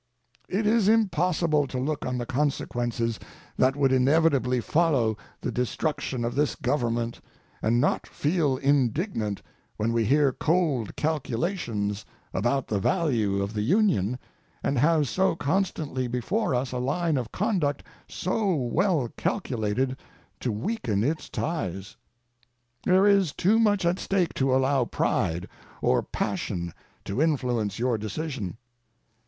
It 0.49 0.65
is 0.65 0.87
impossible 0.89 1.67
to 1.67 1.77
look 1.77 2.07
on 2.07 2.17
the 2.17 2.25
consequences 2.25 3.19
that 3.57 3.75
would 3.75 3.91
inevitably 3.91 4.59
follow 4.59 5.15
the 5.41 5.51
destruction 5.51 6.25
of 6.25 6.33
this 6.33 6.55
Government 6.55 7.21
and 7.61 7.79
not 7.79 8.07
feel 8.07 8.57
indignant 8.57 9.43
when 9.77 9.93
we 9.93 10.05
hear 10.05 10.33
cold 10.33 10.95
calculations 10.95 12.03
about 12.33 12.65
the 12.67 12.79
value 12.79 13.43
of 13.43 13.53
the 13.53 13.61
Union 13.61 14.17
and 14.63 14.79
have 14.79 15.07
so 15.07 15.35
constantly 15.35 16.07
before 16.07 16.55
us 16.55 16.71
a 16.71 16.79
line 16.79 17.15
of 17.15 17.31
conduct 17.31 17.83
so 18.09 18.55
well 18.55 19.07
calculated 19.17 19.95
to 20.39 20.51
weaken 20.51 21.03
its 21.03 21.29
ties. 21.29 21.95
There 22.85 23.05
is 23.05 23.33
too 23.33 23.59
much 23.59 23.85
at 23.85 23.99
stake 23.99 24.33
to 24.33 24.55
allow 24.55 24.83
pride 24.85 25.47
or 25.79 26.01
passion 26.01 26.73
to 27.05 27.21
influence 27.21 27.77
your 27.77 27.99
decision. 27.99 28.57